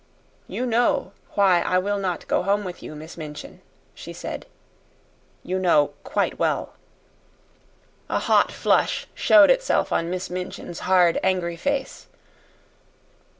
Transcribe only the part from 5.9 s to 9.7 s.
quite well." A hot flush showed